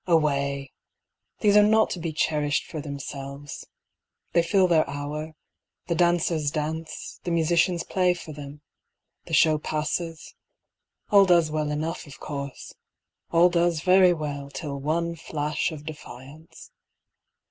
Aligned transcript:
Away! 0.07 0.71
these 1.41 1.55
are 1.55 1.61
not 1.61 1.91
to 1.91 1.99
be 1.99 2.11
cherish'd 2.11 2.63
for 2.65 2.81
themselves, 2.81 3.67
They 4.33 4.41
fill 4.41 4.65
their 4.67 4.89
hour, 4.89 5.35
the 5.85 5.93
dancers 5.93 6.49
dance, 6.49 7.19
the 7.23 7.29
musicians 7.29 7.83
play 7.83 8.15
for 8.15 8.31
them, 8.31 8.61
The 9.25 9.35
show 9.35 9.59
passes, 9.59 10.33
all 11.11 11.25
does 11.25 11.51
well 11.51 11.69
enough 11.69 12.07
of 12.07 12.19
course, 12.19 12.73
All 13.29 13.49
does 13.49 13.81
very 13.81 14.11
well 14.11 14.49
till 14.49 14.79
one 14.81 15.15
flash 15.15 15.71
of 15.71 15.85
defiance. 15.85 16.71